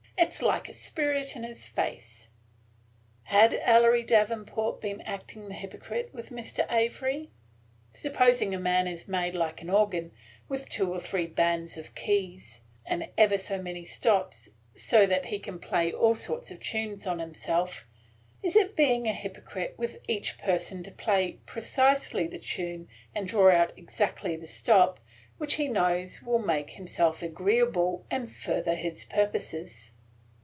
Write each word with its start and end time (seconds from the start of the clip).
It 0.17 0.35
's 0.35 0.43
like 0.43 0.69
a 0.69 0.73
spirit 0.73 1.35
in 1.35 1.43
his 1.43 1.65
face." 1.65 2.27
Had 3.23 3.55
Ellery 3.65 4.03
Davenport 4.03 4.79
been 4.79 5.01
acting 5.01 5.47
the 5.47 5.55
hypocrite 5.55 6.13
with 6.13 6.29
Mr. 6.29 6.71
Avery? 6.71 7.31
Supposing 7.91 8.53
a 8.53 8.59
man 8.59 8.87
is 8.87 9.07
made 9.07 9.33
like 9.33 9.61
an 9.61 9.69
organ, 9.69 10.11
with 10.47 10.69
two 10.69 10.93
or 10.93 10.99
three 10.99 11.25
bands 11.25 11.75
of 11.75 11.95
keys, 11.95 12.61
and 12.85 13.09
ever 13.17 13.37
so 13.39 13.59
many 13.61 13.83
stops, 13.83 14.49
so 14.75 15.05
that 15.07 15.25
he 15.25 15.39
can 15.39 15.59
play 15.59 15.91
all 15.91 16.15
sorts 16.15 16.51
of 16.51 16.59
tunes 16.61 17.07
on 17.07 17.17
himself; 17.19 17.85
is 18.43 18.55
it 18.55 18.75
being 18.75 19.07
a 19.07 19.13
hypocrite 19.13 19.73
with 19.77 19.99
each 20.07 20.37
person 20.37 20.83
to 20.83 20.91
play 20.91 21.39
precisely 21.47 22.25
the 22.27 22.39
tune, 22.39 22.87
and 23.15 23.27
draw 23.27 23.51
out 23.51 23.73
exactly 23.75 24.35
the 24.37 24.47
stop, 24.47 24.99
which 25.39 25.55
he 25.55 25.67
knows 25.67 26.21
will 26.21 26.39
make 26.39 26.69
himself 26.71 27.21
agreeable 27.23 28.05
and 28.11 28.31
further 28.31 28.75
his 28.75 29.03
purposes? 29.05 29.87